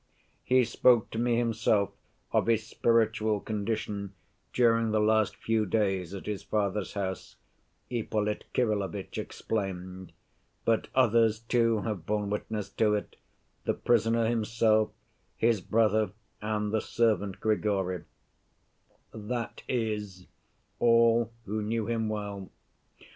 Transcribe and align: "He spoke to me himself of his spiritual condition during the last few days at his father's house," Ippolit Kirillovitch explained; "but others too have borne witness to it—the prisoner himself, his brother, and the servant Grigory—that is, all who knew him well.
"He 0.43 0.65
spoke 0.65 1.11
to 1.11 1.19
me 1.19 1.37
himself 1.37 1.91
of 2.31 2.47
his 2.47 2.65
spiritual 2.65 3.39
condition 3.39 4.15
during 4.51 4.89
the 4.89 4.99
last 4.99 5.35
few 5.35 5.67
days 5.67 6.15
at 6.15 6.25
his 6.25 6.41
father's 6.41 6.93
house," 6.95 7.35
Ippolit 7.91 8.45
Kirillovitch 8.51 9.19
explained; 9.19 10.11
"but 10.65 10.87
others 10.95 11.41
too 11.41 11.81
have 11.81 12.07
borne 12.07 12.31
witness 12.31 12.67
to 12.71 12.95
it—the 12.95 13.75
prisoner 13.75 14.25
himself, 14.25 14.89
his 15.37 15.61
brother, 15.61 16.09
and 16.41 16.73
the 16.73 16.81
servant 16.81 17.39
Grigory—that 17.39 18.05
is, 19.67 20.25
all 20.79 21.31
who 21.45 21.61
knew 21.61 21.85
him 21.85 22.09
well. 22.09 22.49